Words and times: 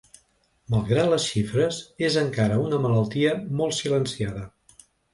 Malgrat 0.75 1.09
les 1.11 1.27
xifres, 1.33 1.79
és 2.09 2.19
encara 2.23 2.59
una 2.65 2.83
malaltia 2.89 3.39
molt 3.63 3.81
silenciada. 3.85 4.47